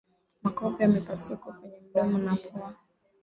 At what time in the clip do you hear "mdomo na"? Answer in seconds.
1.87-2.35